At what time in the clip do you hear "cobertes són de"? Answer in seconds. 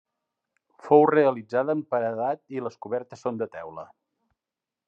2.87-3.53